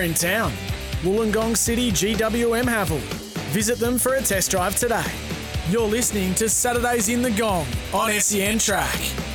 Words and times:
in 0.00 0.14
town. 0.14 0.52
Wollongong 1.02 1.56
City 1.56 1.90
GWM 1.90 2.64
Haval. 2.64 3.00
Visit 3.52 3.78
them 3.78 3.98
for 3.98 4.14
a 4.14 4.22
test 4.22 4.50
drive 4.50 4.76
today. 4.76 5.04
You're 5.68 5.88
listening 5.88 6.34
to 6.36 6.48
Saturdays 6.48 7.08
in 7.08 7.22
the 7.22 7.30
Gong 7.30 7.66
on 7.92 8.10
SEN 8.20 8.58
Track 8.58 9.33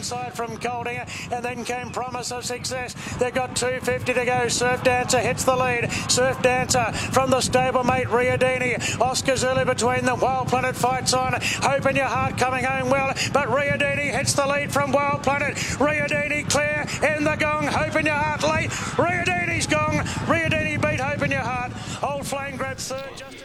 inside 0.00 0.32
from 0.32 0.56
Coldinger, 0.56 1.06
and 1.30 1.44
then 1.44 1.62
came 1.62 1.90
Promise 1.90 2.32
of 2.32 2.42
Success. 2.42 2.94
They've 3.18 3.34
got 3.34 3.54
250 3.54 4.14
to 4.14 4.24
go. 4.24 4.48
Surf 4.48 4.82
Dancer 4.82 5.18
hits 5.18 5.44
the 5.44 5.54
lead. 5.54 5.92
Surf 6.08 6.40
Dancer 6.40 6.90
from 7.12 7.28
the 7.28 7.36
stablemate 7.36 8.06
Riodini. 8.06 8.98
Oscar 8.98 9.36
Zulu 9.36 9.66
between 9.66 10.06
them. 10.06 10.18
Wild 10.20 10.48
Planet 10.48 10.74
fights 10.74 11.12
on. 11.12 11.34
Hope 11.60 11.84
in 11.84 11.96
your 11.96 12.06
heart 12.06 12.38
coming 12.38 12.64
home 12.64 12.88
well, 12.88 13.08
but 13.34 13.48
Riodini 13.48 14.10
hits 14.10 14.32
the 14.32 14.46
lead 14.46 14.72
from 14.72 14.90
Wild 14.90 15.22
Planet. 15.22 15.54
Riodini 15.76 16.48
clear 16.48 16.86
in 17.14 17.24
the 17.24 17.36
gong. 17.36 17.66
Hope 17.66 17.96
in 17.96 18.06
your 18.06 18.14
heart 18.14 18.42
late. 18.42 18.70
Riodini's 18.96 19.66
gong. 19.66 19.98
Riodini 20.32 20.80
beat 20.80 21.00
Hope 21.00 21.22
in 21.22 21.30
your 21.30 21.40
heart. 21.40 21.72
Old 22.02 22.26
Flame 22.26 22.56
grabs 22.56 22.88
third. 22.88 23.10
Just 23.18 23.39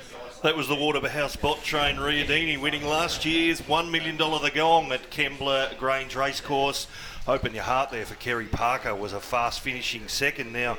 that 0.45 0.55
was 0.55 0.67
the 0.67 0.75
Waterhouse 0.75 1.35
Bott 1.35 1.63
train 1.63 1.95
Riodini 1.95 2.55
winning 2.61 2.85
last 2.85 3.25
year's 3.25 3.61
$1 3.61 3.89
million 3.89 4.15
The 4.15 4.51
Gong 4.53 4.91
at 4.91 5.09
Kembla 5.09 5.75
Grange 5.79 6.15
Racecourse. 6.15 6.85
Hope 7.25 7.45
in 7.45 7.55
your 7.55 7.63
heart 7.63 7.89
there 7.89 8.05
for 8.05 8.13
Kerry 8.13 8.45
Parker 8.45 8.93
was 8.93 9.11
a 9.11 9.19
fast 9.19 9.61
finishing 9.61 10.07
second. 10.07 10.53
Now, 10.53 10.77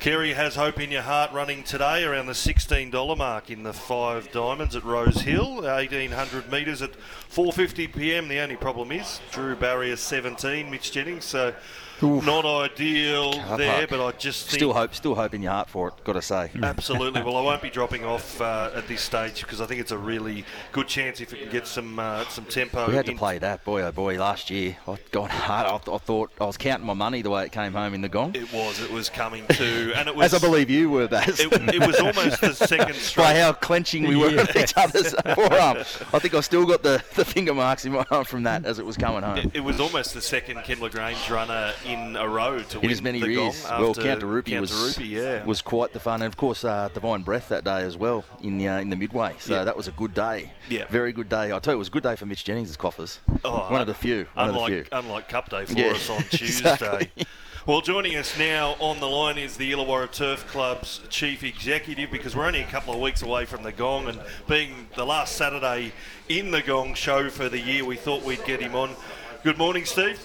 Kerry 0.00 0.34
has 0.34 0.54
hope 0.54 0.78
in 0.78 0.90
your 0.90 1.00
heart 1.00 1.32
running 1.32 1.62
today 1.62 2.04
around 2.04 2.26
the 2.26 2.34
$16 2.34 3.16
mark 3.16 3.48
in 3.48 3.62
the 3.62 3.72
five 3.72 4.30
diamonds 4.32 4.76
at 4.76 4.84
Rose 4.84 5.22
Hill, 5.22 5.62
1800 5.62 6.52
metres 6.52 6.82
at 6.82 6.92
4:50 7.30 7.96
p.m. 7.96 8.28
The 8.28 8.40
only 8.40 8.56
problem 8.56 8.92
is 8.92 9.18
Drew 9.30 9.56
barrier 9.56 9.96
17, 9.96 10.70
Mitch 10.70 10.92
Jennings. 10.92 11.24
So 11.24 11.54
Oof. 12.02 12.24
Not 12.24 12.46
ideal 12.46 13.32
there, 13.56 13.86
park. 13.86 13.90
but 13.90 14.06
I 14.06 14.12
just 14.12 14.50
still 14.50 14.72
hope, 14.72 14.94
still 14.94 15.14
hope 15.14 15.34
in 15.34 15.42
your 15.42 15.52
heart 15.52 15.68
for 15.68 15.88
it. 15.88 15.94
Got 16.04 16.14
to 16.14 16.22
say, 16.22 16.50
absolutely. 16.62 17.22
well, 17.22 17.36
I 17.36 17.42
won't 17.42 17.60
be 17.60 17.70
dropping 17.70 18.04
off 18.04 18.40
uh, 18.40 18.70
at 18.74 18.88
this 18.88 19.02
stage 19.02 19.42
because 19.42 19.60
I 19.60 19.66
think 19.66 19.80
it's 19.80 19.92
a 19.92 19.98
really 19.98 20.44
good 20.72 20.88
chance 20.88 21.20
if 21.20 21.32
we 21.32 21.38
can 21.38 21.50
get 21.50 21.66
some 21.66 21.98
uh, 21.98 22.24
some 22.28 22.46
tempo. 22.46 22.88
We 22.88 22.94
had 22.94 23.06
to 23.06 23.14
play 23.14 23.38
that, 23.38 23.64
boy, 23.64 23.82
oh 23.82 23.92
boy, 23.92 24.18
last 24.18 24.50
year. 24.50 24.76
I 24.88 24.96
got 25.10 25.30
hard. 25.30 25.66
I, 25.66 25.78
th- 25.78 25.94
I, 25.94 25.98
thought 25.98 26.30
I 26.40 26.46
was 26.46 26.56
counting 26.56 26.86
my 26.86 26.94
money 26.94 27.22
the 27.22 27.30
way 27.30 27.44
it 27.44 27.52
came 27.52 27.72
home 27.72 27.92
in 27.92 28.00
the 28.00 28.08
gong. 28.08 28.34
It 28.34 28.52
was. 28.52 28.80
It 28.80 28.90
was 28.90 29.10
coming 29.10 29.46
to, 29.48 29.92
and 29.94 30.08
it 30.08 30.16
was. 30.16 30.32
As 30.32 30.42
I 30.42 30.46
believe 30.46 30.70
you 30.70 30.88
were, 30.88 31.06
that. 31.06 31.28
It, 31.28 31.52
it, 31.74 31.86
was 31.86 32.00
almost 32.00 32.40
the 32.40 32.54
second 32.54 32.94
straight. 32.94 33.24
By 33.24 33.40
how 33.40 33.52
clenching 33.52 34.06
we 34.06 34.16
were 34.16 34.30
yes. 34.30 34.56
each 34.56 34.74
other's 34.76 35.14
forearm. 35.34 35.78
I 36.12 36.18
think 36.18 36.34
I 36.34 36.40
still 36.40 36.64
got 36.64 36.82
the, 36.82 37.02
the 37.14 37.24
finger 37.24 37.52
marks 37.52 37.84
in 37.84 37.92
my 37.92 38.04
arm 38.10 38.24
from 38.24 38.44
that 38.44 38.64
as 38.64 38.78
it 38.78 38.86
was 38.86 38.96
coming 38.96 39.22
home. 39.22 39.38
It, 39.38 39.56
it 39.56 39.60
was 39.60 39.80
almost 39.80 40.14
the 40.14 40.20
second 40.20 40.58
Kembla 40.58 40.90
Grange 40.90 41.28
runner 41.30 41.72
in 41.92 42.16
a 42.16 42.28
row 42.28 42.60
to 42.60 42.80
in 42.80 42.90
as 42.90 43.02
many 43.02 43.18
years. 43.18 43.64
Well, 43.64 43.94
Counter 43.94 44.26
was 44.26 44.98
yeah. 44.98 45.44
was 45.44 45.62
quite 45.62 45.92
the 45.92 46.00
fun, 46.00 46.22
and 46.22 46.32
of 46.32 46.36
course 46.36 46.64
uh, 46.64 46.88
Divine 46.92 47.22
Breath 47.22 47.48
that 47.48 47.64
day 47.64 47.82
as 47.82 47.96
well 47.96 48.24
in 48.42 48.58
the 48.58 48.68
uh, 48.68 48.80
in 48.80 48.90
the 48.90 48.96
midway. 48.96 49.34
So 49.38 49.54
yeah. 49.54 49.64
that 49.64 49.76
was 49.76 49.88
a 49.88 49.92
good 49.92 50.14
day. 50.14 50.52
Yeah, 50.68 50.86
very 50.88 51.12
good 51.12 51.28
day. 51.28 51.52
I 51.52 51.58
tell 51.58 51.72
you, 51.72 51.76
it 51.76 51.78
was 51.78 51.88
a 51.88 51.92
good 51.92 52.02
day 52.02 52.16
for 52.16 52.26
Mitch 52.26 52.44
Jennings' 52.44 52.76
coffers. 52.76 53.20
Oh, 53.44 53.70
one 53.70 53.80
of 53.80 53.86
the 53.86 53.94
few. 53.94 54.26
One 54.34 54.50
unlike, 54.50 54.72
of 54.72 54.78
the 54.78 54.84
few. 54.84 54.98
Unlike 54.98 55.28
Cup 55.28 55.50
Day 55.50 55.64
for 55.64 55.72
yeah, 55.72 55.86
us 55.88 56.10
on 56.10 56.22
Tuesday. 56.30 56.72
Exactly. 56.72 57.26
Well, 57.66 57.82
joining 57.82 58.16
us 58.16 58.38
now 58.38 58.74
on 58.80 59.00
the 59.00 59.06
line 59.06 59.36
is 59.36 59.58
the 59.58 59.70
Illawarra 59.70 60.10
Turf 60.10 60.46
Club's 60.46 61.02
chief 61.10 61.44
executive 61.44 62.10
because 62.10 62.34
we're 62.34 62.46
only 62.46 62.62
a 62.62 62.66
couple 62.66 62.94
of 62.94 63.00
weeks 63.00 63.20
away 63.20 63.44
from 63.44 63.62
the 63.62 63.70
Gong 63.70 64.08
and 64.08 64.18
being 64.48 64.88
the 64.96 65.04
last 65.04 65.36
Saturday 65.36 65.92
in 66.26 66.52
the 66.52 66.62
Gong 66.62 66.94
show 66.94 67.28
for 67.28 67.50
the 67.50 67.60
year, 67.60 67.84
we 67.84 67.96
thought 67.96 68.24
we'd 68.24 68.42
get 68.46 68.60
him 68.60 68.74
on. 68.74 68.96
Good 69.44 69.58
morning, 69.58 69.84
Steve. 69.84 70.18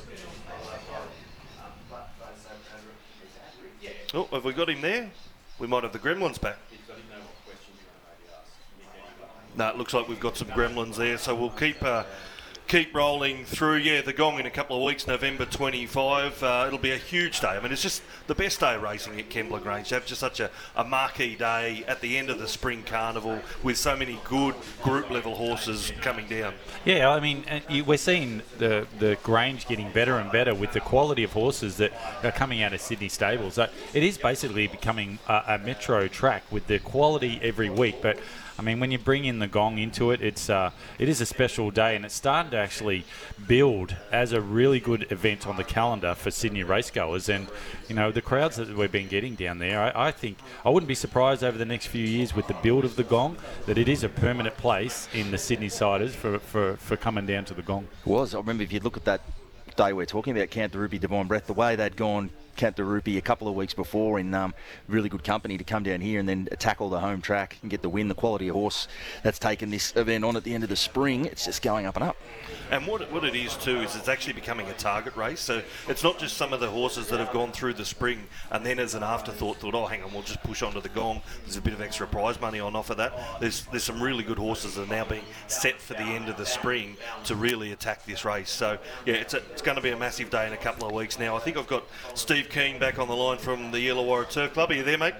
Oh, 4.15 4.29
have 4.31 4.45
we 4.45 4.53
got 4.53 4.69
him 4.69 4.79
there? 4.79 5.11
We 5.59 5.67
might 5.67 5.83
have 5.83 5.91
the 5.91 5.99
gremlins 5.99 6.39
back. 6.39 6.55
No, 9.57 9.67
it 9.67 9.77
looks 9.77 9.93
like 9.93 10.07
we've 10.07 10.21
got 10.21 10.37
some 10.37 10.47
gremlins 10.47 10.95
there, 10.95 11.17
so 11.17 11.35
we'll 11.35 11.49
keep 11.49 11.83
uh, 11.83 12.03
keep 12.67 12.95
rolling 12.95 13.45
through. 13.45 13.77
Yeah, 13.77 14.01
the 14.01 14.13
gong 14.13 14.39
in 14.39 14.45
a 14.45 14.51
couple 14.51 14.77
of 14.77 14.83
weeks, 14.83 15.07
November 15.07 15.45
25. 15.45 16.43
Uh, 16.43 16.63
it'll 16.67 16.79
be 16.79 16.91
a 16.91 16.97
huge 16.97 17.39
day. 17.39 17.49
I 17.49 17.59
mean, 17.59 17.71
it's 17.71 17.81
just 17.81 18.01
the 18.27 18.35
best 18.35 18.59
day 18.59 18.75
of 18.75 18.81
racing 18.81 19.19
at 19.19 19.29
Kembla 19.29 19.61
Grange. 19.61 19.89
To 19.89 19.95
have 19.95 20.05
just 20.05 20.19
such 20.19 20.39
a, 20.39 20.49
a 20.75 20.83
marquee 20.83 21.35
day 21.35 21.83
at 21.87 22.01
the 22.01 22.17
end 22.17 22.29
of 22.29 22.39
the 22.39 22.47
spring 22.47 22.83
carnival 22.83 23.39
with 23.63 23.77
so 23.77 23.95
many 23.95 24.19
good 24.23 24.55
group 24.81 25.09
level 25.09 25.35
horses 25.35 25.91
coming 26.01 26.27
down. 26.27 26.53
Yeah, 26.85 27.09
I 27.09 27.19
mean, 27.19 27.45
we're 27.85 27.97
seeing 27.97 28.41
the 28.57 28.87
the 28.99 29.17
Grange 29.23 29.67
getting 29.67 29.91
better 29.91 30.17
and 30.17 30.31
better 30.31 30.53
with 30.53 30.71
the 30.73 30.79
quality 30.79 31.23
of 31.23 31.33
horses 31.33 31.77
that 31.77 31.91
are 32.23 32.31
coming 32.31 32.63
out 32.63 32.73
of 32.73 32.81
Sydney 32.81 33.09
stables. 33.09 33.55
So 33.55 33.67
it 33.93 34.03
is 34.03 34.17
basically 34.17 34.67
becoming 34.67 35.19
a, 35.27 35.43
a 35.47 35.57
metro 35.59 36.07
track 36.07 36.43
with 36.51 36.67
the 36.67 36.79
quality 36.79 37.39
every 37.41 37.69
week, 37.69 38.01
but 38.01 38.17
I 38.57 38.61
mean, 38.61 38.79
when 38.79 38.91
you 38.91 38.97
bring 38.97 39.25
in 39.25 39.39
the 39.39 39.47
gong 39.47 39.77
into 39.77 40.11
it, 40.11 40.21
it's 40.21 40.49
uh, 40.49 40.71
it 40.97 41.09
is 41.09 41.19
a 41.19 41.25
special 41.25 41.71
day, 41.71 41.95
and 41.95 42.05
it's 42.05 42.15
starting 42.15 42.51
to 42.51 42.57
actually 42.57 43.03
build 43.47 43.95
as 44.11 44.31
a 44.31 44.39
really 44.39 44.79
good 44.79 45.11
event 45.11 45.45
on 45.45 45.57
the 45.57 45.63
calendar 45.63 46.15
for 46.15 46.31
Sydney 46.31 46.63
racegoers. 46.63 47.27
And 47.27 47.47
you 47.89 47.95
know, 47.95 48.11
the 48.11 48.21
crowds 48.21 48.55
that 48.55 48.75
we've 48.75 48.91
been 48.91 49.09
getting 49.09 49.35
down 49.35 49.59
there, 49.59 49.81
I, 49.81 50.07
I 50.07 50.11
think 50.11 50.37
I 50.63 50.69
wouldn't 50.69 50.87
be 50.87 50.95
surprised 50.95 51.43
over 51.43 51.57
the 51.57 51.65
next 51.65 51.87
few 51.87 52.05
years 52.05 52.33
with 52.33 52.47
the 52.47 52.55
build 52.55 52.85
of 52.85 52.95
the 52.95 53.03
gong 53.03 53.37
that 53.65 53.77
it 53.77 53.89
is 53.89 54.03
a 54.03 54.09
permanent 54.09 54.55
place 54.57 55.09
in 55.13 55.31
the 55.31 55.37
Sydney 55.37 55.69
siders 55.69 56.15
for, 56.15 56.39
for, 56.39 56.77
for 56.77 56.95
coming 56.95 57.25
down 57.25 57.43
to 57.45 57.53
the 57.53 57.61
gong. 57.61 57.87
It 58.05 58.09
was. 58.09 58.33
I 58.33 58.37
remember 58.37 58.63
if 58.63 58.71
you 58.71 58.79
look 58.79 58.95
at 58.95 59.05
that 59.05 59.21
day 59.75 59.91
we're 59.91 60.05
talking 60.05 60.37
about, 60.37 60.73
Ruby 60.73 60.97
Divine 60.97 61.27
Breath, 61.27 61.47
the 61.47 61.53
way 61.53 61.75
they'd 61.75 61.97
gone 61.97 62.29
Rupi 62.55 63.17
a 63.17 63.21
couple 63.21 63.47
of 63.47 63.55
weeks 63.55 63.73
before 63.73 64.19
in 64.19 64.33
um, 64.33 64.53
really 64.87 65.09
good 65.09 65.23
company 65.23 65.57
to 65.57 65.63
come 65.63 65.83
down 65.83 66.01
here 66.01 66.19
and 66.19 66.27
then 66.27 66.47
tackle 66.59 66.89
the 66.89 66.99
home 66.99 67.21
track 67.21 67.57
and 67.61 67.71
get 67.71 67.81
the 67.81 67.89
win. 67.89 68.07
The 68.07 68.15
quality 68.15 68.47
of 68.47 68.55
horse 68.55 68.87
that's 69.23 69.39
taken 69.39 69.69
this 69.69 69.95
event 69.95 70.23
on 70.23 70.35
at 70.35 70.43
the 70.43 70.53
end 70.53 70.63
of 70.63 70.69
the 70.69 70.75
spring, 70.75 71.25
it's 71.25 71.45
just 71.45 71.61
going 71.61 71.85
up 71.85 71.95
and 71.95 72.03
up. 72.03 72.17
And 72.71 72.87
what 72.87 73.01
it, 73.01 73.11
what 73.11 73.23
it 73.23 73.35
is 73.35 73.55
too 73.57 73.79
is 73.79 73.95
it's 73.95 74.07
actually 74.07 74.33
becoming 74.33 74.67
a 74.67 74.73
target 74.73 75.15
race. 75.15 75.39
So 75.39 75.61
it's 75.87 76.03
not 76.03 76.19
just 76.19 76.37
some 76.37 76.53
of 76.53 76.59
the 76.59 76.69
horses 76.69 77.07
that 77.09 77.19
have 77.19 77.31
gone 77.31 77.51
through 77.51 77.73
the 77.73 77.85
spring 77.85 78.23
and 78.51 78.65
then 78.65 78.79
as 78.79 78.95
an 78.95 79.03
afterthought 79.03 79.57
thought, 79.57 79.75
oh, 79.75 79.85
hang 79.85 80.03
on, 80.03 80.11
we'll 80.13 80.23
just 80.23 80.41
push 80.43 80.61
onto 80.61 80.81
the 80.81 80.89
gong. 80.89 81.21
There's 81.43 81.57
a 81.57 81.61
bit 81.61 81.73
of 81.73 81.81
extra 81.81 82.07
prize 82.07 82.39
money 82.39 82.59
on 82.59 82.75
offer 82.75 82.95
that. 82.95 83.39
There's 83.39 83.65
there's 83.65 83.83
some 83.83 84.01
really 84.01 84.23
good 84.23 84.37
horses 84.37 84.75
that 84.75 84.83
are 84.83 84.95
now 84.95 85.05
being 85.05 85.23
set 85.47 85.79
for 85.79 85.93
the 85.93 86.01
end 86.01 86.29
of 86.29 86.37
the 86.37 86.45
spring 86.45 86.97
to 87.25 87.35
really 87.35 87.71
attack 87.71 88.05
this 88.05 88.25
race. 88.25 88.49
So 88.49 88.77
yeah, 89.05 89.15
it's 89.15 89.33
a, 89.33 89.37
it's 89.51 89.61
going 89.61 89.75
to 89.75 89.81
be 89.81 89.91
a 89.91 89.97
massive 89.97 90.29
day 90.29 90.47
in 90.47 90.53
a 90.53 90.57
couple 90.57 90.87
of 90.87 90.93
weeks 90.93 91.19
now. 91.19 91.35
I 91.35 91.39
think 91.39 91.57
I've 91.57 91.67
got 91.67 91.83
Steve 92.13 92.44
Keene 92.49 92.79
back 92.79 92.99
on 92.99 93.07
the 93.07 93.15
line 93.15 93.37
from 93.37 93.71
the 93.71 93.87
Illawarra 93.87 94.29
Turf 94.29 94.53
Club. 94.53 94.71
Are 94.71 94.73
you 94.73 94.83
there, 94.83 94.97
mate? 94.97 95.15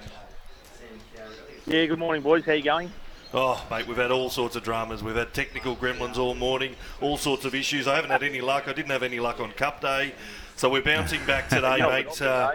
Yeah, 1.66 1.86
good 1.86 1.98
morning, 1.98 2.22
boys. 2.22 2.44
How 2.44 2.52
you 2.52 2.62
going? 2.62 2.92
Oh, 3.34 3.64
mate, 3.70 3.86
we've 3.86 3.96
had 3.96 4.10
all 4.10 4.30
sorts 4.30 4.56
of 4.56 4.62
dramas. 4.62 5.02
We've 5.02 5.16
had 5.16 5.34
technical 5.34 5.76
gremlins 5.76 6.16
all 6.16 6.34
morning, 6.34 6.76
all 7.00 7.16
sorts 7.16 7.44
of 7.44 7.54
issues. 7.54 7.88
I 7.88 7.96
haven't 7.96 8.10
had 8.10 8.22
any 8.22 8.40
luck. 8.40 8.68
I 8.68 8.72
didn't 8.72 8.92
have 8.92 9.02
any 9.02 9.20
luck 9.20 9.40
on 9.40 9.50
Cup 9.52 9.80
Day. 9.80 10.14
So 10.56 10.70
we're 10.70 10.82
bouncing 10.82 11.24
back 11.26 11.48
today, 11.50 11.78
mate. 11.80 12.22
Uh, 12.22 12.52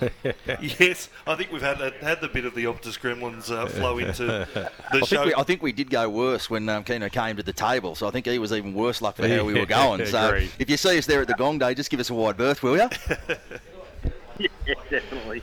yes, 0.60 1.08
I 1.26 1.36
think 1.36 1.52
we've 1.52 1.62
had 1.62 1.78
had 2.00 2.20
the 2.20 2.28
bit 2.28 2.44
of 2.44 2.54
the 2.54 2.64
Optus 2.64 2.98
Gremlins 2.98 3.50
uh, 3.50 3.66
flow 3.66 3.98
into 3.98 4.24
the 4.24 4.70
I 4.92 5.00
show. 5.00 5.16
Think 5.16 5.26
we, 5.26 5.34
I 5.34 5.42
think 5.44 5.62
we 5.62 5.72
did 5.72 5.90
go 5.90 6.08
worse 6.08 6.50
when 6.50 6.68
um, 6.68 6.82
Keno 6.82 7.08
came 7.08 7.36
to 7.36 7.42
the 7.42 7.52
table, 7.52 7.94
so 7.94 8.08
I 8.08 8.10
think 8.10 8.26
he 8.26 8.38
was 8.38 8.52
even 8.52 8.74
worse 8.74 9.00
luck 9.00 9.16
for 9.16 9.28
how 9.28 9.44
we 9.44 9.54
were 9.54 9.66
going. 9.66 10.04
So 10.06 10.34
if 10.58 10.68
you 10.68 10.76
see 10.76 10.98
us 10.98 11.06
there 11.06 11.20
at 11.20 11.28
the 11.28 11.34
Gong 11.34 11.58
Day, 11.58 11.74
just 11.74 11.90
give 11.90 12.00
us 12.00 12.10
a 12.10 12.14
wide 12.14 12.36
berth, 12.36 12.62
will 12.62 12.76
you? 12.76 12.88
Yeah, 14.94 15.00
definitely. 15.00 15.42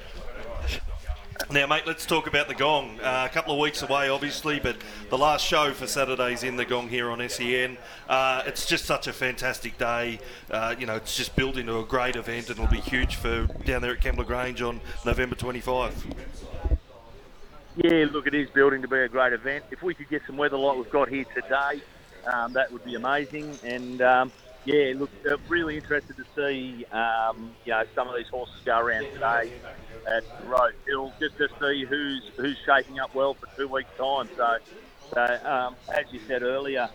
Now, 1.50 1.66
mate, 1.67 1.84
let's 1.85 2.06
talk 2.06 2.28
about 2.28 2.47
the 2.47 2.53
Gong. 2.53 3.00
Uh, 3.01 3.28
a 3.29 3.34
couple 3.34 3.53
of 3.53 3.59
weeks 3.59 3.81
away, 3.81 4.09
obviously, 4.09 4.59
but 4.59 4.78
the 5.09 5.17
last 5.17 5.45
show 5.45 5.73
for 5.73 5.88
Saturdays 5.88 6.44
in 6.44 6.56
the 6.56 6.63
Gong 6.63 6.88
here 6.88 7.09
on 7.09 7.28
SEN. 7.28 7.78
Uh, 8.07 8.44
it's 8.45 8.66
just 8.66 8.85
such 8.85 9.07
a 9.07 9.13
fantastic 9.13 9.78
day. 9.78 10.19
Uh, 10.50 10.75
you 10.78 10.85
know, 10.85 10.95
it's 10.95 11.17
just 11.17 11.35
built 11.35 11.57
into 11.57 11.79
a 11.79 11.84
great 11.84 12.16
event, 12.16 12.50
and 12.50 12.59
it'll 12.59 12.72
be 12.72 12.79
huge 12.79 13.16
for 13.16 13.47
down 13.66 13.81
there 13.81 13.91
at 13.91 14.01
Kembla 14.01 14.25
Grange 14.25 14.61
on 14.61 14.79
November 15.06 15.35
25. 15.35 16.05
Yeah, 17.78 18.05
look, 18.11 18.28
it 18.28 18.35
is 18.35 18.49
building 18.49 18.81
to 18.84 18.87
be 18.87 18.99
a 18.99 19.09
great 19.09 19.34
event. 19.34 19.66
If 19.72 19.81
we 19.81 19.93
could 19.93 20.09
get 20.09 20.22
some 20.28 20.37
weather 20.37 20.58
like 20.58 20.78
we've 20.78 20.91
got 20.91 21.09
here 21.09 21.26
today, 21.34 21.81
um, 22.31 22.53
that 22.53 22.72
would 22.72 22.85
be 22.85 22.96
amazing. 22.96 23.58
And 23.64 24.02
um, 24.02 24.31
yeah, 24.66 24.93
look, 24.96 25.11
uh, 25.29 25.37
really 25.47 25.78
interested 25.78 26.16
to 26.17 26.23
see 26.37 26.85
um, 26.91 27.55
you 27.63 27.72
know 27.72 27.84
some 27.96 28.08
of 28.08 28.16
these 28.16 28.28
horses 28.31 28.61
go 28.66 28.78
around 28.78 29.08
today 29.13 29.52
at 30.08 30.23
Rose 30.40 30.73
Hill 30.87 31.13
just 31.22 31.35
to 31.37 31.47
see 31.61 31.85
who's 31.90 32.25
who's 32.37 32.59
shaping 32.66 32.99
up 32.99 33.11
well 33.13 33.35
for 33.40 33.47
two 33.59 33.69
weeks' 33.72 33.91
time. 33.99 34.29
So, 34.37 34.47
so 35.16 35.22
um, 35.49 35.78
as 35.91 36.05
you 36.11 36.19
said 36.28 36.43
earlier, 36.43 36.90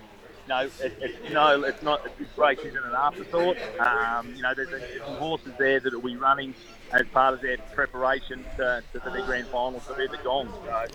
know, 0.48 0.70
it, 0.80 0.96
it's 1.00 1.32
no, 1.32 1.62
it's 1.64 1.82
not. 1.82 2.04
This 2.18 2.28
race 2.36 2.58
isn't 2.60 2.84
an 2.84 2.94
afterthought. 2.94 3.56
Um, 3.78 4.34
you 4.34 4.42
know, 4.42 4.54
there's, 4.54 4.68
some 5.04 5.16
horses 5.16 5.52
there 5.58 5.80
that 5.80 5.92
will 5.92 6.00
be 6.00 6.16
running 6.16 6.54
as 6.92 7.06
part 7.08 7.34
of 7.34 7.40
their 7.40 7.58
preparation 7.74 8.44
to, 8.56 8.82
to 8.92 8.98
the 8.98 9.22
grand 9.22 9.46
final, 9.48 9.80
so 9.80 9.94
they're 9.94 10.08
the 10.08 10.18
gong. 10.18 10.52
So 10.64 10.86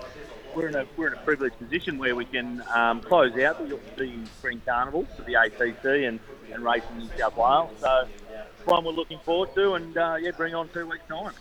we're 0.56 0.70
in 0.70 0.76
a 0.76 0.86
we're 0.96 1.08
in 1.08 1.14
a 1.14 1.22
privileged 1.22 1.58
position 1.60 1.98
where 1.98 2.16
we 2.16 2.26
can 2.26 2.64
um, 2.74 3.02
close 3.02 3.38
out 3.40 3.58
the, 3.58 3.80
the 3.98 4.26
spring 4.38 4.62
carnival 4.66 5.06
for 5.16 5.24
the 5.24 5.34
ATC 5.34 6.08
and 6.08 6.20
and 6.52 6.64
race 6.64 6.84
in 6.92 7.00
New 7.00 7.10
South 7.18 7.38
Wales. 7.38 7.72
So 7.80 8.08
one 8.66 8.84
we're 8.84 8.92
looking 8.92 9.20
forward 9.20 9.54
to, 9.56 9.74
and 9.74 9.98
uh, 9.98 10.18
yeah, 10.20 10.32
bring 10.32 10.54
on 10.54 10.70
two 10.70 10.86
weeks 10.86 11.04
time. 11.08 11.34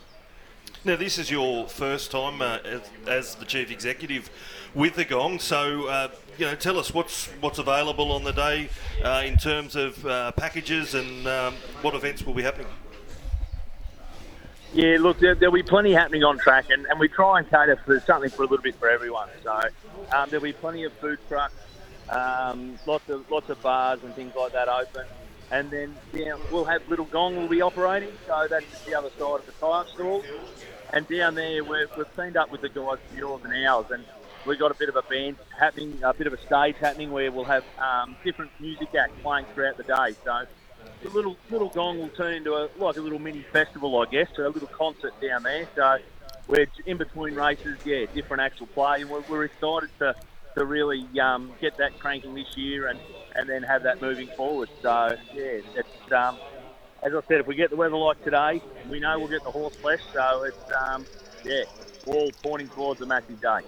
Now, 0.82 0.96
this 0.96 1.18
is 1.18 1.30
your 1.30 1.68
first 1.68 2.10
time 2.10 2.40
uh, 2.40 2.58
as, 3.06 3.34
the 3.34 3.44
chief 3.44 3.70
executive 3.70 4.30
with 4.74 4.94
the 4.94 5.04
Gong, 5.04 5.38
so 5.38 5.88
uh, 5.88 6.08
you 6.38 6.46
know, 6.46 6.54
tell 6.54 6.78
us 6.78 6.94
what's 6.94 7.26
what's 7.40 7.58
available 7.58 8.10
on 8.12 8.24
the 8.24 8.32
day 8.32 8.70
uh, 9.04 9.22
in 9.26 9.36
terms 9.36 9.76
of 9.76 10.06
uh, 10.06 10.32
packages 10.32 10.94
and 10.94 11.26
um, 11.26 11.54
what 11.82 11.94
events 11.94 12.24
will 12.24 12.32
be 12.32 12.42
happening. 12.42 12.66
Yeah, 14.72 14.96
look, 15.00 15.18
there, 15.18 15.34
there'll 15.34 15.54
be 15.54 15.62
plenty 15.62 15.92
happening 15.92 16.24
on 16.24 16.38
track, 16.38 16.70
and, 16.70 16.86
and 16.86 16.98
we 16.98 17.08
try 17.08 17.40
and 17.40 17.50
cater 17.50 17.76
for 17.84 18.00
something 18.00 18.30
for 18.30 18.44
a 18.44 18.46
little 18.46 18.62
bit 18.62 18.76
for 18.76 18.88
everyone. 18.88 19.28
So 19.42 19.60
um, 20.14 20.30
there'll 20.30 20.42
be 20.42 20.52
plenty 20.54 20.84
of 20.84 20.92
food 20.94 21.18
trucks, 21.28 21.54
um, 22.08 22.78
lots 22.86 23.08
of 23.10 23.30
lots 23.30 23.50
of 23.50 23.60
bars 23.60 24.00
and 24.02 24.14
things 24.14 24.34
like 24.34 24.52
that 24.52 24.68
open, 24.68 25.04
and 25.50 25.70
then 25.70 25.94
yeah, 26.12 26.36
we'll 26.50 26.64
have 26.64 26.88
Little 26.88 27.04
Gong 27.06 27.36
will 27.36 27.48
be 27.48 27.62
operating, 27.62 28.12
so 28.26 28.46
that's 28.48 28.84
the 28.84 28.94
other 28.94 29.10
side 29.10 29.40
of 29.40 29.46
the 29.46 29.52
tyre 29.52 29.84
stall. 29.94 30.24
And 30.92 31.06
down 31.08 31.34
there, 31.34 31.62
we're, 31.62 31.86
we've 31.96 32.16
teamed 32.16 32.36
up 32.36 32.50
with 32.50 32.62
the 32.62 32.68
guys 32.68 32.98
from 33.08 33.18
yours 33.18 33.42
and 33.44 33.66
ours, 33.66 33.86
and 33.90 34.04
we've 34.44 34.58
got 34.58 34.70
a 34.70 34.74
bit 34.74 34.88
of 34.88 34.96
a 34.96 35.02
band 35.02 35.36
happening, 35.58 35.98
a 36.02 36.14
bit 36.14 36.26
of 36.26 36.32
a 36.32 36.40
stage 36.42 36.76
happening 36.80 37.10
where 37.10 37.30
we'll 37.30 37.44
have 37.44 37.64
um, 37.78 38.16
different 38.24 38.50
music 38.60 38.94
acts 38.94 39.12
playing 39.22 39.46
throughout 39.54 39.76
the 39.76 39.84
day. 39.84 40.14
So 40.24 40.46
the 41.02 41.10
little 41.10 41.36
little 41.50 41.68
gong 41.68 41.98
will 41.98 42.08
turn 42.08 42.34
into 42.34 42.54
a 42.54 42.68
like 42.78 42.96
a 42.96 43.00
little 43.00 43.18
mini 43.18 43.44
festival, 43.52 44.00
I 44.00 44.06
guess, 44.10 44.28
or 44.38 44.44
a 44.44 44.50
little 44.50 44.68
concert 44.68 45.14
down 45.20 45.42
there. 45.42 45.68
So 45.74 45.98
we're 46.46 46.66
in 46.86 46.96
between 46.96 47.34
races, 47.34 47.78
yeah, 47.84 48.06
different 48.12 48.42
acts 48.42 48.60
will 48.60 48.66
play, 48.68 49.02
and 49.02 49.10
we're, 49.10 49.22
we're 49.28 49.44
excited 49.44 49.90
to 49.98 50.14
to 50.56 50.64
really 50.64 51.06
um, 51.20 51.52
get 51.60 51.76
that 51.76 51.98
cranking 51.98 52.34
this 52.34 52.56
year 52.56 52.88
and 52.88 52.98
and 53.36 53.48
then 53.48 53.62
have 53.62 53.82
that 53.84 54.00
moving 54.00 54.28
forward. 54.36 54.68
So 54.82 55.16
yeah, 55.34 55.60
it's 55.74 56.12
um, 56.12 56.38
as 57.02 57.14
I 57.14 57.20
said, 57.28 57.40
if 57.40 57.46
we 57.46 57.54
get 57.54 57.70
the 57.70 57.76
weather 57.76 57.96
like 57.96 58.22
today, 58.24 58.62
we 58.88 59.00
know 59.00 59.18
we'll 59.18 59.28
get 59.28 59.44
the 59.44 59.50
horse 59.50 59.76
flesh. 59.76 60.00
So 60.12 60.42
it's 60.44 60.72
um, 60.72 61.06
yeah, 61.44 61.62
all 62.06 62.30
pointing 62.42 62.68
towards 62.68 63.00
a 63.00 63.06
massive 63.06 63.40
day. 63.40 63.60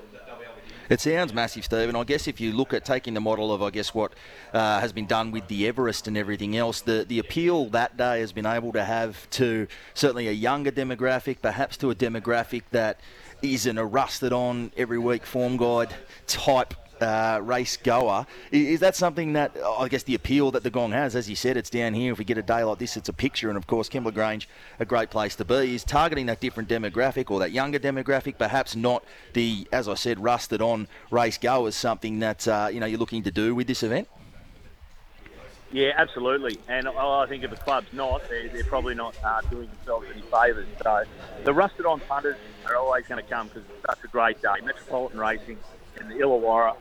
It 0.89 1.01
sounds 1.01 1.33
massive, 1.33 1.65
Steve. 1.65 1.89
And 1.89 1.97
I 1.97 2.05
guess 2.05 2.29
if 2.29 2.41
you 2.41 2.53
look 2.53 2.75
at 2.75 2.85
taking 2.85 3.15
the 3.15 3.21
model 3.21 3.53
of, 3.53 3.63
I 3.63 3.71
guess, 3.71 3.95
what 3.95 4.13
uh, 4.53 4.81
has 4.81 4.93
been 4.93 5.07
done 5.07 5.31
with 5.31 5.49
the 5.49 5.67
Everest 5.67 6.07
and 6.07 6.19
everything 6.19 6.57
else, 6.57 6.83
the, 6.83 7.07
the 7.09 7.19
appeal 7.19 7.67
that 7.71 7.97
day 7.97 8.21
has 8.21 8.33
been 8.33 8.45
able 8.45 8.73
to 8.73 8.85
have 8.85 9.31
to 9.31 9.69
certainly 9.95 10.29
a 10.29 10.33
younger 10.33 10.71
demographic, 10.71 11.41
perhaps 11.41 11.77
to 11.79 11.91
a 11.91 11.95
demographic 11.95 12.65
that 12.73 13.01
isn't 13.43 13.79
a 13.79 13.85
rusted 13.85 14.33
on 14.33 14.71
every 14.77 14.99
week 14.99 15.25
form 15.25 15.57
guide 15.57 15.95
type 16.27 16.75
uh, 17.03 17.41
race 17.43 17.77
goer. 17.77 18.27
Is, 18.51 18.81
that 18.81 18.97
something 18.97 19.35
that 19.35 19.57
I 19.79 19.89
guess 19.89 20.05
the 20.05 20.15
appeal 20.15 20.51
that 20.53 20.63
the 20.63 20.71
Gong 20.71 20.93
has, 20.93 21.15
as 21.15 21.29
you 21.29 21.37
said, 21.37 21.57
it's 21.57 21.71
down 21.71 21.95
here. 21.95 22.13
If 22.13 22.19
we 22.19 22.25
get 22.25 22.39
a 22.39 22.43
day 22.43 22.65
like 22.65 22.79
this, 22.79 22.97
it's 22.97 23.09
a 23.09 23.13
picture, 23.13 23.49
and 23.49 23.57
of 23.57 23.67
course, 23.67 23.89
Kembla 23.89 24.15
Grange, 24.15 24.49
a 24.81 24.85
great 24.85 25.11
place 25.11 25.37
to 25.37 25.45
be, 25.45 25.75
is 25.75 25.85
targeting 25.85 26.27
that 26.27 26.41
different 26.41 26.69
demographic 26.69 27.31
or 27.31 27.39
that 27.41 27.53
younger 27.53 27.79
demographic, 27.79 28.39
perhaps 28.39 28.75
not 28.75 29.05
the, 29.35 29.67
as 29.73 29.89
I 29.89 29.95
said, 29.95 30.23
rusted 30.23 30.63
on 30.63 30.89
race 31.11 31.39
goers. 31.39 31.75
Something 31.75 32.21
that 32.21 32.47
uh, 32.49 32.69
you 32.73 32.81
know 32.81 32.87
you're 32.87 32.99
looking 32.99 33.23
to 33.25 33.31
do 33.31 33.55
with 33.55 33.67
this 33.67 33.83
event. 33.83 34.09
Yeah, 35.73 35.93
absolutely. 35.97 36.59
And 36.69 36.87
I 36.87 37.27
think 37.27 37.45
if 37.45 37.51
the 37.51 37.57
club's 37.57 37.93
not, 37.95 38.29
they're, 38.29 38.49
they're 38.49 38.65
probably 38.65 38.95
not 38.95 39.17
uh, 39.25 39.41
doing 39.51 39.71
themselves 39.79 40.07
any 40.13 40.21
favours. 40.21 40.67
So 40.83 41.05
the 41.45 41.55
rusted 41.55 41.87
on 41.87 42.01
punters 42.01 42.37
are 42.67 42.77
always 42.77 43.07
going 43.07 43.23
to 43.23 43.29
come 43.29 43.49
because 43.49 43.63
it's 43.63 43.87
such 43.87 44.05
a 44.05 44.09
great 44.09 44.43
day. 44.43 44.61
Metropolitan 44.63 45.19
Racing 45.19 45.57
and 45.99 46.11
the 46.11 46.15
Illawarra, 46.15 46.77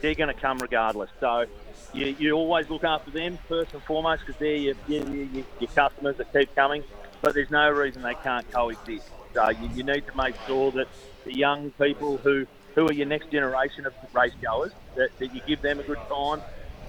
they're 0.00 0.14
going 0.14 0.32
to 0.32 0.40
come 0.40 0.58
regardless. 0.58 1.10
So 1.20 1.46
you, 1.92 2.16
you 2.18 2.32
always 2.32 2.68
look 2.68 2.84
after 2.84 3.10
them 3.10 3.38
first 3.48 3.74
and 3.74 3.82
foremost 3.82 4.22
because 4.26 4.38
they're 4.38 4.56
your, 4.56 4.74
your, 4.86 5.04
your, 5.06 5.70
customers 5.74 6.16
that 6.16 6.32
keep 6.32 6.54
coming. 6.54 6.84
But 7.20 7.34
there's 7.34 7.50
no 7.50 7.70
reason 7.70 8.02
they 8.02 8.14
can't 8.14 8.48
coexist. 8.50 9.08
So 9.34 9.48
you, 9.50 9.68
you 9.74 9.82
need 9.82 10.06
to 10.06 10.16
make 10.16 10.36
sure 10.46 10.70
that 10.72 10.88
the 11.24 11.36
young 11.36 11.70
people 11.72 12.16
who, 12.18 12.46
who 12.74 12.88
are 12.88 12.92
your 12.92 13.06
next 13.06 13.30
generation 13.30 13.86
of 13.86 13.94
race 14.12 14.32
goers, 14.40 14.72
that, 14.94 15.16
that 15.18 15.34
you 15.34 15.40
give 15.46 15.62
them 15.62 15.80
a 15.80 15.82
good 15.82 15.98
time. 16.08 16.40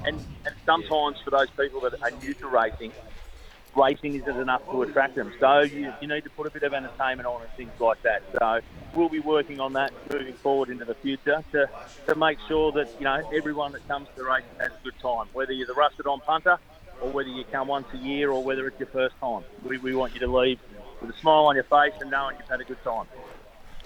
And, 0.06 0.16
and 0.46 0.56
sometimes 0.66 1.18
for 1.24 1.32
those 1.32 1.50
people 1.50 1.82
that 1.82 2.02
are 2.02 2.12
new 2.22 2.34
to 2.36 2.48
racing, 2.48 2.94
racing 3.76 4.16
isn't 4.16 4.40
enough 4.40 4.62
to 4.72 4.82
attract 4.84 5.16
them. 5.16 5.32
So 5.40 5.62
you, 5.62 5.94
you 6.02 6.08
need 6.08 6.24
to 6.24 6.30
put 6.30 6.48
a 6.48 6.52
bit 6.52 6.64
of 6.64 6.74
entertainment 6.74 7.28
on 7.28 7.42
and 7.42 7.50
things 7.52 7.80
like 7.80 8.02
that. 8.04 8.24
So 8.38 8.60
we'll 8.94 9.10
be 9.10 9.20
working 9.20 9.60
on 9.60 9.74
that 9.74 9.92
moving 10.12 10.34
forward 10.36 10.70
into 10.70 10.86
the 10.86 10.96
future 10.96 11.44
to, 11.52 11.70
to 12.08 12.16
make 12.16 12.40
sure 12.48 12.72
that 12.74 12.90
you 12.98 13.06
know 13.06 13.22
everyone 13.34 13.72
that 13.74 13.88
comes 13.88 14.08
to 14.10 14.16
the 14.16 14.26
race 14.26 14.44
has 14.60 14.72
a 14.72 14.84
good 14.84 15.00
time, 15.02 15.28
whether 15.34 15.52
you're 15.52 15.68
the 15.68 15.74
rusted 15.74 16.08
on 16.08 16.20
punter 16.22 16.58
or 17.02 17.12
whether 17.12 17.30
you 17.30 17.44
come 17.46 17.68
once 17.68 17.88
a 17.94 17.98
year 17.98 18.32
or 18.32 18.44
whether 18.44 18.68
it's 18.68 18.80
your 18.80 18.88
first 18.88 19.16
time. 19.20 19.44
We, 19.64 19.78
we 19.78 19.96
want 19.96 20.14
you 20.14 20.20
to 20.22 20.28
leave 20.28 20.60
with 21.02 21.12
a 21.12 21.20
smile 21.20 21.46
on 21.46 21.56
your 21.56 21.64
face 21.64 21.94
and 22.02 22.12
knowing 22.12 22.36
you've 22.38 22.50
had 22.50 22.62
a 22.62 22.66
good 22.66 22.84
time. 22.84 23.06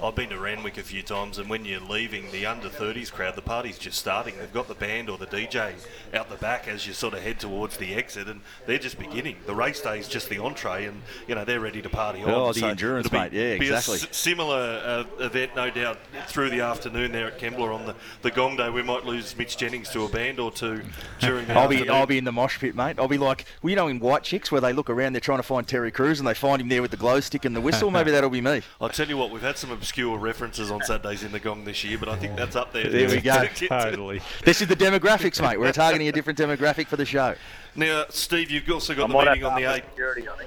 I've 0.01 0.15
been 0.15 0.29
to 0.29 0.39
Randwick 0.39 0.77
a 0.77 0.83
few 0.83 1.01
times, 1.03 1.37
and 1.37 1.49
when 1.49 1.65
you're 1.65 1.79
leaving 1.79 2.31
the 2.31 2.45
under 2.45 2.67
30s 2.67 3.11
crowd, 3.11 3.35
the 3.35 3.41
party's 3.41 3.77
just 3.77 3.97
starting. 3.99 4.37
They've 4.37 4.51
got 4.51 4.67
the 4.67 4.73
band 4.73 5.09
or 5.09 5.17
the 5.17 5.27
DJ 5.27 5.75
out 6.13 6.29
the 6.29 6.35
back 6.35 6.67
as 6.67 6.85
you 6.87 6.93
sort 6.93 7.13
of 7.13 7.21
head 7.21 7.39
towards 7.39 7.77
the 7.77 7.93
exit, 7.93 8.27
and 8.27 8.41
they're 8.65 8.79
just 8.79 8.97
beginning. 8.97 9.37
The 9.45 9.53
race 9.53 9.81
day 9.81 9.99
is 9.99 10.07
just 10.07 10.29
the 10.29 10.39
entree, 10.39 10.85
and 10.85 11.03
you 11.27 11.35
know 11.35 11.45
they're 11.45 11.59
ready 11.59 11.81
to 11.81 11.89
party 11.89 12.23
on. 12.23 12.29
Oh, 12.31 12.51
the 12.51 12.61
so 12.61 12.67
endurance, 12.69 13.07
be, 13.07 13.17
mate. 13.17 13.33
Yeah, 13.33 13.41
exactly. 13.43 13.95
S- 13.95 14.07
similar 14.11 15.05
uh, 15.19 15.23
event, 15.23 15.55
no 15.55 15.69
doubt, 15.69 15.99
through 16.27 16.49
the 16.49 16.61
afternoon 16.61 17.11
there 17.11 17.27
at 17.27 17.39
Kembla 17.39 17.73
on 17.73 17.85
the, 17.85 17.95
the 18.23 18.31
Gong 18.31 18.57
Day. 18.57 18.69
We 18.69 18.81
might 18.81 19.05
lose 19.05 19.37
Mitch 19.37 19.57
Jennings 19.57 19.89
to 19.91 20.03
a 20.05 20.09
band 20.09 20.39
or 20.39 20.51
two 20.51 20.81
during 21.19 21.45
the 21.45 21.53
I'll 21.53 21.63
afternoon. 21.65 21.83
be 21.83 21.89
I'll 21.89 22.07
be 22.07 22.17
in 22.17 22.23
the 22.23 22.31
mosh 22.31 22.59
pit, 22.59 22.75
mate. 22.75 22.97
I'll 22.97 23.07
be 23.07 23.19
like, 23.19 23.45
well, 23.61 23.69
you 23.69 23.75
know, 23.75 23.87
in 23.87 23.99
White 23.99 24.23
Chicks 24.23 24.51
where 24.51 24.59
they 24.59 24.73
look 24.73 24.89
around, 24.89 25.13
they're 25.13 25.19
trying 25.21 25.39
to 25.39 25.43
find 25.43 25.67
Terry 25.67 25.91
Crews, 25.91 26.19
and 26.19 26.27
they 26.27 26.33
find 26.33 26.59
him 26.59 26.67
there 26.67 26.81
with 26.81 26.91
the 26.91 26.97
glow 26.97 27.19
stick 27.19 27.45
and 27.45 27.55
the 27.55 27.61
whistle. 27.61 27.91
Maybe 27.91 28.09
that'll 28.09 28.31
be 28.31 28.41
me. 28.41 28.63
I'll 28.81 28.89
tell 28.89 29.07
you 29.07 29.17
what, 29.17 29.29
we've 29.29 29.41
had 29.43 29.57
some 29.57 29.71
obscure 29.83 30.17
references 30.17 30.71
on 30.71 30.81
Saturdays 30.81 31.23
in 31.23 31.33
the 31.33 31.39
Gong 31.41 31.65
this 31.65 31.83
year, 31.83 31.97
but 31.97 32.07
I 32.07 32.15
think 32.15 32.37
that's 32.37 32.55
up 32.55 32.71
there. 32.71 32.87
There 32.89 33.09
we 33.09 33.19
go. 33.19 33.45
Totally. 33.67 34.21
This 34.45 34.61
is 34.61 34.69
the 34.69 34.77
demographics, 34.77 35.41
mate. 35.41 35.59
We're 35.59 35.73
targeting 35.73 36.07
a 36.07 36.11
different 36.13 36.39
demographic 36.39 36.87
for 36.87 36.95
the 36.95 37.03
show. 37.05 37.35
Now, 37.75 38.05
Steve, 38.07 38.49
you've 38.49 38.69
also 38.71 38.95
got 38.95 39.09
I 39.13 39.25
the 39.25 39.29
meeting 39.31 39.43
on 39.43 39.59
the 39.59 39.65
up 39.65 39.75
8th. 39.75 39.89
security, 39.89 40.27
I 40.29 40.37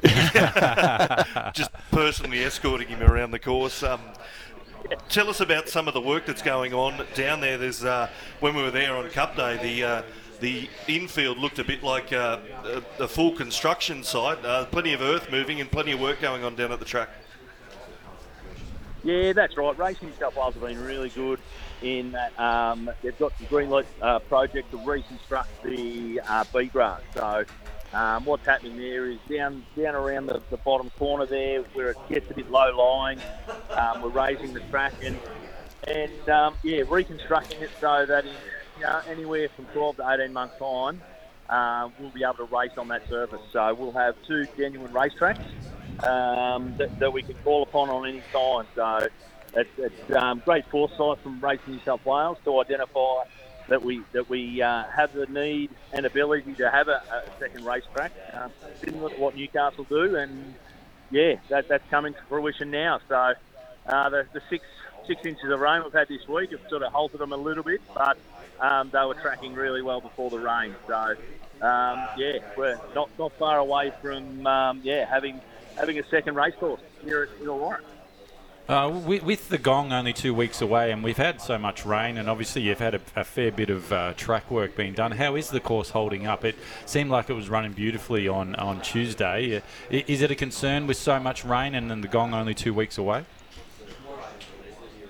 think. 1.44 1.54
just 1.54 1.70
personally 1.90 2.42
escorting 2.42 2.88
him 2.88 3.02
around 3.02 3.32
the 3.32 3.38
course. 3.38 3.82
Um, 3.82 4.00
tell 5.10 5.28
us 5.28 5.40
about 5.40 5.68
some 5.68 5.86
of 5.86 5.92
the 5.92 6.00
work 6.00 6.24
that's 6.24 6.40
going 6.40 6.72
on 6.72 7.06
down 7.14 7.42
there. 7.42 7.58
There's 7.58 7.84
uh, 7.84 8.08
when 8.40 8.56
we 8.56 8.62
were 8.62 8.70
there 8.70 8.96
on 8.96 9.10
Cup 9.10 9.36
Day, 9.36 9.58
the 9.58 9.84
uh, 9.84 10.02
the 10.40 10.70
infield 10.88 11.36
looked 11.36 11.58
a 11.58 11.64
bit 11.64 11.82
like 11.82 12.14
uh, 12.14 12.38
a, 12.64 12.82
a 13.04 13.08
full 13.08 13.32
construction 13.32 14.02
site. 14.02 14.42
Uh, 14.42 14.64
plenty 14.64 14.94
of 14.94 15.02
earth 15.02 15.30
moving 15.30 15.60
and 15.60 15.70
plenty 15.70 15.92
of 15.92 16.00
work 16.00 16.22
going 16.22 16.44
on 16.44 16.54
down 16.54 16.72
at 16.72 16.78
the 16.78 16.86
track. 16.86 17.10
Yeah, 19.02 19.32
that's 19.32 19.56
right. 19.56 19.78
Racing 19.78 20.08
New 20.08 20.14
South 20.18 20.36
Wales 20.36 20.54
have 20.54 20.62
been 20.62 20.78
really 20.78 21.08
good 21.10 21.40
in 21.82 22.12
that 22.12 22.38
um, 22.38 22.90
they've 23.02 23.18
got 23.18 23.36
the 23.38 23.44
Greenlight 23.46 23.86
uh, 24.02 24.18
project 24.20 24.70
to 24.72 24.76
reconstruct 24.76 25.48
the 25.62 26.20
uh, 26.28 26.44
grass. 26.70 27.00
So 27.14 27.44
um, 27.94 28.24
what's 28.24 28.44
happening 28.44 28.76
there 28.76 29.08
is 29.08 29.18
down 29.30 29.64
down 29.76 29.94
around 29.94 30.26
the, 30.26 30.42
the 30.50 30.58
bottom 30.58 30.90
corner 30.98 31.26
there 31.26 31.62
where 31.74 31.90
it 31.90 31.96
gets 32.08 32.30
a 32.30 32.34
bit 32.34 32.50
low 32.50 32.70
lying. 32.76 33.20
Um, 33.70 34.02
we're 34.02 34.10
raising 34.10 34.52
the 34.52 34.60
track 34.60 34.94
and 35.02 35.18
and 35.86 36.28
um, 36.28 36.56
yeah, 36.62 36.82
reconstructing 36.88 37.62
it 37.62 37.70
so 37.80 38.04
that 38.06 38.26
in 38.26 38.34
you 38.76 38.82
know, 38.82 39.00
anywhere 39.08 39.48
from 39.56 39.66
12 39.66 39.96
to 39.96 40.10
18 40.10 40.32
months 40.32 40.54
time, 40.58 41.00
uh, 41.48 41.88
we'll 41.98 42.10
be 42.10 42.22
able 42.22 42.46
to 42.46 42.54
race 42.54 42.70
on 42.76 42.88
that 42.88 43.02
surface. 43.08 43.40
So 43.52 43.74
we'll 43.74 43.92
have 43.92 44.14
two 44.26 44.46
genuine 44.56 44.92
racetracks 44.92 45.38
um, 46.04 46.74
that, 46.78 46.98
that 46.98 47.12
we 47.12 47.22
can 47.22 47.34
call 47.44 47.62
upon 47.62 47.90
on 47.90 48.08
any 48.08 48.22
time. 48.32 48.66
So 48.74 49.08
it's, 49.54 49.70
it's 49.78 50.16
um, 50.16 50.42
great 50.44 50.64
foresight 50.70 51.22
from 51.22 51.40
Racing 51.40 51.74
New 51.74 51.80
South 51.84 52.04
Wales 52.04 52.38
to 52.44 52.60
identify 52.60 53.24
that 53.68 53.82
we 53.84 54.02
that 54.12 54.28
we 54.28 54.60
uh, 54.60 54.84
have 54.84 55.12
the 55.12 55.26
need 55.26 55.70
and 55.92 56.04
ability 56.04 56.54
to 56.54 56.70
have 56.70 56.88
a, 56.88 57.02
a 57.12 57.22
second 57.38 57.64
racetrack, 57.64 58.12
um, 58.32 58.50
similar 58.84 59.10
to 59.10 59.16
what 59.16 59.36
Newcastle 59.36 59.84
do, 59.84 60.16
and 60.16 60.54
yeah, 61.10 61.34
that, 61.48 61.68
that's 61.68 61.88
coming 61.88 62.12
to 62.12 62.20
fruition 62.28 62.70
now. 62.70 63.00
So 63.08 63.34
uh, 63.86 64.08
the, 64.10 64.26
the 64.32 64.42
six 64.50 64.64
six 65.06 65.24
inches 65.24 65.50
of 65.50 65.60
rain 65.60 65.82
we've 65.84 65.92
had 65.92 66.08
this 66.08 66.26
week 66.28 66.50
have 66.50 66.60
sort 66.68 66.82
of 66.82 66.92
halted 66.92 67.20
them 67.20 67.32
a 67.32 67.36
little 67.36 67.64
bit, 67.64 67.80
but 67.94 68.18
um, 68.60 68.90
they 68.92 69.04
were 69.04 69.14
tracking 69.14 69.54
really 69.54 69.82
well 69.82 70.00
before 70.00 70.30
the 70.30 70.38
rain. 70.38 70.74
So 70.86 71.14
um, 71.64 72.08
yeah, 72.16 72.38
we're 72.56 72.78
not 72.94 73.08
not 73.18 73.32
far 73.38 73.58
away 73.58 73.92
from 74.02 74.46
um, 74.46 74.80
yeah 74.82 75.08
having 75.08 75.40
having 75.80 75.98
a 75.98 76.06
second 76.08 76.34
race 76.34 76.54
course 76.56 76.80
here 77.02 77.22
at 77.22 77.44
Illawarra. 77.44 77.80
Uh, 78.68 78.88
with, 79.04 79.24
with 79.24 79.48
the 79.48 79.58
gong 79.58 79.92
only 79.92 80.12
two 80.12 80.32
weeks 80.32 80.60
away, 80.60 80.92
and 80.92 81.02
we've 81.02 81.16
had 81.16 81.40
so 81.40 81.58
much 81.58 81.84
rain, 81.84 82.16
and 82.16 82.28
obviously 82.30 82.62
you've 82.62 82.78
had 82.78 82.94
a, 82.94 83.00
a 83.16 83.24
fair 83.24 83.50
bit 83.50 83.68
of 83.68 83.92
uh, 83.92 84.12
track 84.14 84.48
work 84.48 84.76
being 84.76 84.92
done. 84.92 85.10
How 85.10 85.34
is 85.34 85.50
the 85.50 85.58
course 85.58 85.90
holding 85.90 86.26
up? 86.26 86.44
It 86.44 86.54
seemed 86.86 87.10
like 87.10 87.28
it 87.30 87.32
was 87.32 87.48
running 87.48 87.72
beautifully 87.72 88.28
on, 88.28 88.54
on 88.54 88.80
Tuesday. 88.82 89.56
Uh, 89.56 89.60
Is 89.90 90.22
it 90.22 90.30
a 90.30 90.36
concern 90.36 90.86
with 90.86 90.98
so 90.98 91.18
much 91.18 91.44
rain 91.44 91.74
and 91.74 91.90
then 91.90 92.02
the 92.02 92.06
gong 92.06 92.32
only 92.32 92.54
two 92.54 92.72
weeks 92.72 92.96
away? 92.96 93.24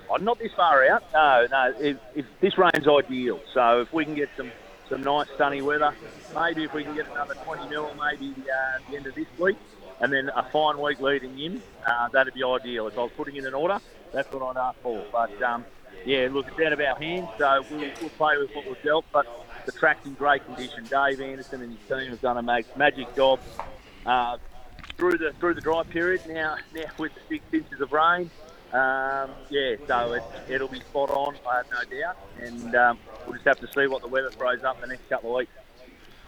Oh, 0.09 0.15
not 0.15 0.39
this 0.39 0.53
far 0.53 0.83
out. 0.87 1.03
No, 1.13 1.47
no. 1.51 1.73
If, 1.79 1.97
if 2.15 2.25
this 2.39 2.57
rain's 2.57 2.87
ideal, 2.87 3.39
so 3.53 3.81
if 3.81 3.93
we 3.93 4.05
can 4.05 4.15
get 4.15 4.29
some 4.35 4.51
some 4.89 5.03
nice 5.03 5.27
sunny 5.37 5.61
weather, 5.61 5.93
maybe 6.35 6.65
if 6.65 6.73
we 6.73 6.83
can 6.83 6.93
get 6.93 7.09
another 7.11 7.33
20 7.45 7.69
mil, 7.69 7.89
maybe 7.95 8.33
uh, 8.41 8.75
at 8.75 8.89
the 8.89 8.97
end 8.97 9.07
of 9.07 9.15
this 9.15 9.27
week, 9.39 9.55
and 10.01 10.11
then 10.11 10.29
a 10.35 10.43
fine 10.43 10.79
week 10.79 10.99
leading 10.99 11.39
in, 11.39 11.61
uh, 11.85 12.09
that'd 12.09 12.33
be 12.33 12.43
ideal. 12.43 12.87
If 12.87 12.97
I 12.97 13.03
was 13.03 13.11
putting 13.15 13.35
in 13.35 13.45
an 13.45 13.53
order, 13.53 13.79
that's 14.11 14.31
what 14.33 14.41
I'd 14.43 14.59
ask 14.59 14.79
for. 14.79 15.05
But 15.11 15.41
um, 15.41 15.65
yeah, 16.05 16.27
look, 16.31 16.47
it's 16.47 16.59
out 16.59 16.73
of 16.73 16.79
our 16.79 16.95
hands, 16.95 17.29
so 17.37 17.63
we'll, 17.69 17.89
we'll 18.01 18.09
play 18.09 18.37
with 18.37 18.53
what 18.55 18.65
we've 18.65 18.81
dealt. 18.83 19.05
But 19.11 19.27
the 19.65 19.71
track's 19.71 20.05
in 20.05 20.15
great 20.15 20.43
condition. 20.45 20.85
Dave 20.85 21.21
Anderson 21.21 21.61
and 21.61 21.77
his 21.77 21.87
team 21.87 22.09
have 22.09 22.21
done 22.21 22.37
a 22.37 22.41
mag- 22.41 22.65
magic 22.75 23.15
job 23.15 23.39
uh, 24.05 24.37
through 24.97 25.17
the 25.17 25.33
through 25.39 25.53
the 25.53 25.61
dry 25.61 25.83
period. 25.83 26.21
Now, 26.27 26.57
now 26.73 26.83
with 26.97 27.13
the 27.13 27.21
six 27.29 27.43
inches 27.53 27.79
of 27.79 27.91
rain, 27.91 28.31
um, 28.73 29.29
yeah, 29.49 29.75
so 29.87 30.13
it, 30.13 30.23
it'll 30.49 30.67
be 30.67 30.79
spot 30.79 31.11
on. 31.11 31.35
I 31.47 31.57
have 31.57 31.67
no 31.71 31.99
doubt, 31.99 32.17
and 32.39 32.75
um, 32.75 32.99
we'll 33.25 33.35
just 33.35 33.45
have 33.45 33.59
to 33.59 33.67
see 33.67 33.87
what 33.87 34.01
the 34.01 34.07
weather 34.07 34.31
throws 34.31 34.63
up 34.63 34.77
in 34.77 34.81
the 34.81 34.95
next 34.95 35.07
couple 35.09 35.31
of 35.31 35.37
weeks. 35.37 35.51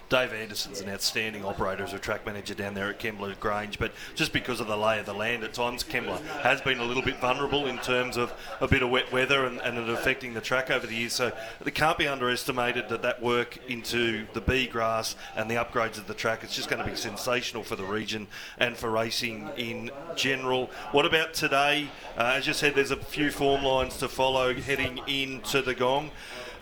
Dave 0.10 0.34
Anderson's 0.34 0.82
an 0.82 0.90
outstanding 0.90 1.44
operator 1.44 1.84
as 1.84 1.94
a 1.94 2.00
track 2.00 2.26
manager 2.26 2.54
down 2.54 2.74
there 2.74 2.90
at 2.90 3.00
Kembla 3.00 3.40
Grange, 3.40 3.80
but 3.80 3.92
just 4.16 4.32
because 4.32 4.60
of 4.60 4.68
the 4.68 4.78
lay 4.78 5.00
of 5.00 5.06
the 5.06 5.14
land 5.14 5.44
at 5.44 5.54
times, 5.54 5.84
Kembla 5.84 6.20
has 6.42 6.62
been 6.62 6.80
a 6.80 6.86
little 6.86 7.02
bit 7.02 7.20
vulnerable 7.20 7.66
in 7.66 7.78
terms 7.80 8.18
of 8.18 8.34
a 8.62 8.68
bit 8.68 8.84
of 8.84 8.90
wet 8.90 9.12
weather 9.12 9.46
and, 9.46 9.60
and 9.62 9.78
it 9.78 9.90
affecting 9.90 10.34
the 10.34 10.42
track 10.42 10.70
over 10.70 10.86
the 10.86 10.96
years. 10.96 11.14
So 11.14 11.32
it 11.66 11.76
can't 11.76 11.98
be 11.98 12.08
underestimated 12.08 12.90
that 12.90 13.02
that 13.02 13.22
work 13.22 13.58
into 13.68 14.28
the 14.34 14.42
B 14.42 14.68
grass 14.68 15.16
and 15.36 15.50
the 15.50 15.56
upgrades 15.56 15.98
of 15.98 16.08
the 16.08 16.14
track, 16.14 16.44
it's 16.44 16.56
just 16.56 16.70
going 16.70 16.84
to 16.84 16.90
be 16.90 16.96
sensational 16.96 17.64
for 17.64 17.76
the 17.76 17.84
region 17.84 18.28
and 18.58 18.78
for 18.78 18.90
racing 18.90 19.50
in 19.58 19.90
general. 20.16 20.70
What 20.92 21.06
about 21.06 21.34
today? 21.34 21.90
Uh, 22.18 22.34
as 22.36 22.48
you 22.48 22.54
said, 22.54 22.76
there's 22.76 22.92
a 22.92 22.98
few 22.98 23.32
form 23.32 23.64
lines 23.64 23.98
to 23.98 24.08
follow 24.08 24.54
heading 24.54 25.00
into 25.08 25.62
the 25.62 25.74
gong. 25.74 26.12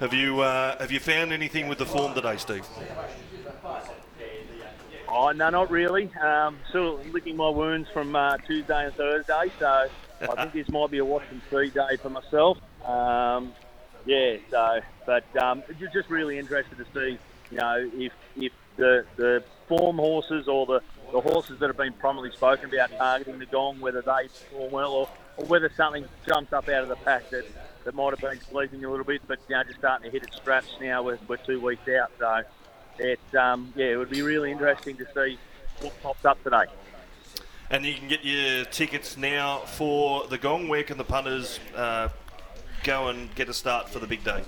Have 0.02 0.16
you 0.16 0.42
uh, 0.42 0.80
have 0.80 0.92
you 0.92 1.00
found 1.00 1.32
anything 1.32 1.68
with 1.68 1.78
the 1.78 1.86
form 1.86 2.16
today, 2.16 2.36
Steve? 2.38 2.66
Oh 5.08 5.32
no, 5.32 5.50
not 5.52 5.70
really. 5.70 6.10
Um, 6.16 6.58
still 6.70 7.00
licking 7.12 7.38
my 7.38 7.50
wounds 7.50 7.88
from 7.94 8.16
uh, 8.16 8.38
Tuesday 8.38 8.86
and 8.86 8.96
Thursday, 8.96 9.52
so 9.60 9.88
I 10.22 10.26
think 10.26 10.54
this 10.66 10.70
might 10.70 10.90
be 10.90 10.98
a 10.98 11.06
watch 11.06 11.26
and 11.30 11.40
see 11.52 11.70
day 11.70 11.98
for 12.02 12.10
myself. 12.10 12.58
Um, 12.84 13.54
yeah, 14.08 14.38
so 14.50 14.80
but 15.06 15.38
um, 15.38 15.62
just 15.80 15.94
just 15.94 16.10
really 16.10 16.40
interested 16.40 16.80
to 16.80 16.86
see, 16.96 17.20
you 17.52 17.58
know, 17.60 17.88
if 17.94 18.12
if 18.36 18.54
the 18.78 19.06
the 19.18 19.44
form 19.68 19.98
horses 19.98 20.48
or 20.48 20.66
the, 20.66 20.82
the 21.12 21.22
horses 21.22 21.60
that 21.60 21.68
have 21.68 21.78
been 21.78 21.94
prominently 21.94 22.36
spoken 22.36 22.74
about 22.74 22.90
targeting 22.98 23.38
the 23.38 23.46
gong, 23.46 23.80
whether 23.80 24.02
they 24.02 24.30
perform 24.30 24.72
well 24.72 24.94
or, 24.94 25.10
or 25.38 25.46
whether 25.46 25.72
something 25.78 26.06
jumps 26.26 26.54
up 26.54 26.68
out 26.70 26.82
of 26.82 26.90
the 26.90 26.96
pack 26.96 27.30
that, 27.30 27.46
that 27.84 27.96
might 27.96 28.12
have 28.12 28.22
been 28.22 28.40
sleeping 28.50 28.84
a 28.86 28.90
little 28.90 29.06
bit, 29.06 29.22
but 29.28 29.40
now 29.50 29.64
just 29.64 29.80
starting 29.80 30.06
to 30.06 30.12
hit 30.12 30.24
its 30.24 30.38
straps 30.38 30.70
now. 30.80 31.04
We're, 31.04 31.20
we're 31.28 31.38
two 31.38 31.60
weeks 31.60 31.88
out, 31.90 32.12
so 32.20 32.44
it 33.00 33.20
um, 33.36 33.74
yeah, 33.76 33.88
it 33.88 33.98
would 33.98 34.10
be 34.10 34.22
really 34.22 34.52
interesting 34.52 34.98
to 34.98 35.08
see 35.14 35.38
what 35.82 35.94
pops 36.02 36.26
up 36.26 36.44
today. 36.44 36.66
And 37.70 37.86
you 37.86 37.94
can 37.94 38.08
get 38.08 38.24
your 38.26 38.66
tickets 38.66 39.16
now 39.16 39.60
for 39.60 40.28
the 40.28 40.38
gong. 40.38 40.68
Where 40.68 40.84
can 40.84 40.98
the 40.98 41.06
punters 41.06 41.60
uh, 41.76 42.10
go 42.84 43.08
and 43.08 43.34
get 43.36 43.48
a 43.48 43.54
start 43.54 43.90
for 43.90 44.00
the 44.00 44.08
big 44.08 44.24
day? 44.24 44.44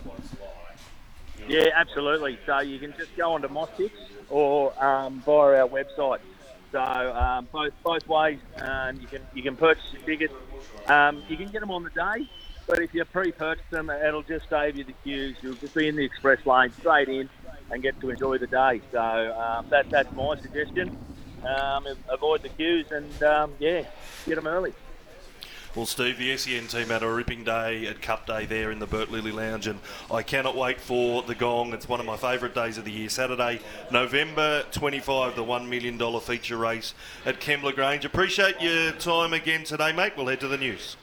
Yeah, 1.48 1.70
absolutely. 1.74 2.38
So 2.46 2.60
you 2.60 2.80
can 2.80 2.94
just 2.98 3.16
go 3.16 3.34
onto 3.34 3.48
Moshtix 3.48 3.92
or 4.30 4.74
um, 4.84 5.22
via 5.26 5.64
our 5.64 5.70
website. 5.70 6.20
So 6.72 6.82
um, 6.82 7.48
both 7.52 7.74
both 7.84 8.08
ways, 8.08 8.40
um, 8.58 9.00
you 9.00 9.08
can 9.08 9.22
you 9.34 9.44
can 9.44 9.56
purchase 9.56 9.84
your 9.94 10.02
tickets. 10.02 10.34
Um, 10.88 11.24
you 11.30 11.38
can 11.38 11.48
get 11.48 11.62
them 11.62 11.72
on 11.72 11.84
the 11.84 11.92
day, 11.92 12.30
but 12.68 12.80
if 12.80 12.94
you 12.94 13.04
pre-purchase 13.06 13.66
them, 13.70 13.90
it'll 13.90 14.24
just 14.24 14.50
save 14.50 14.78
you 14.78 14.84
the 14.84 14.94
queues. 15.04 15.36
You'll 15.42 15.56
just 15.56 15.76
be 15.76 15.88
in 15.88 15.96
the 15.96 16.06
express 16.06 16.46
lane 16.46 16.72
straight 16.72 17.10
in 17.10 17.30
and 17.72 17.82
get 17.82 18.00
to 18.02 18.10
enjoy 18.10 18.38
the 18.38 18.48
day. 18.48 18.82
So 18.92 19.00
um, 19.00 19.68
that 19.70 19.90
that's 19.90 20.12
my 20.14 20.36
suggestion. 20.38 20.98
Um, 21.46 21.86
avoid 22.10 22.42
the 22.42 22.50
queues 22.50 22.92
and 22.92 23.24
um, 23.24 23.54
yeah, 23.60 23.84
get 24.26 24.36
them 24.36 24.48
early. 24.48 24.74
Well, 25.76 25.88
Steve, 25.88 26.20
the 26.20 26.38
SEN 26.38 26.68
team 26.68 26.90
had 26.90 27.02
a 27.02 27.12
ripping 27.12 27.44
day 27.44 27.88
at 27.88 28.00
Cup 28.00 28.28
Day 28.28 28.46
there 28.46 28.70
in 28.70 28.78
the 28.78 28.86
Burt 28.86 29.10
Lilly 29.10 29.32
Lounge, 29.32 29.66
and 29.66 29.80
I 30.12 30.22
cannot 30.22 30.56
wait 30.56 30.80
for 30.80 31.24
the 31.24 31.34
gong. 31.34 31.74
It's 31.74 31.90
one 31.90 32.00
of 32.00 32.06
my 32.06 32.16
favourite 32.16 32.54
days 32.54 32.78
of 32.78 32.86
the 32.86 32.92
year. 32.92 33.10
Saturday, 33.10 33.60
November 33.90 34.66
25, 34.72 35.36
the 35.36 35.44
$1 35.44 35.68
million 35.68 36.20
feature 36.20 36.58
race 36.58 36.94
at 37.26 37.42
Kembla 37.42 37.74
Grange. 37.74 38.06
Appreciate 38.06 38.62
your 38.62 38.92
time 38.92 39.34
again 39.34 39.64
today, 39.64 39.92
mate. 39.92 40.14
We'll 40.16 40.28
head 40.28 40.42
to 40.42 40.48
the 40.48 40.60
news. 40.60 40.96